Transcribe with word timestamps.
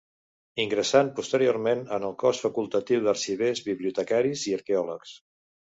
Ingressant 0.61 1.11
posteriorment 1.19 1.83
en 1.99 2.07
el 2.09 2.17
Cos 2.23 2.41
Facultatiu 2.49 3.05
d'Arxivers, 3.09 3.65
Bibliotecaris 3.73 4.49
i 4.53 4.61
Arqueòlegs. 4.61 5.19